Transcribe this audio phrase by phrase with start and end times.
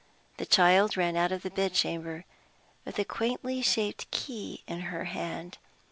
[0.37, 2.25] The child ran out of the bed chamber,
[2.85, 5.59] with a quaintly shaped key in her hand.